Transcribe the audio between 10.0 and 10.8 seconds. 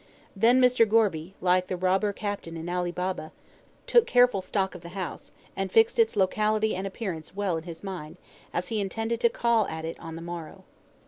the morrow.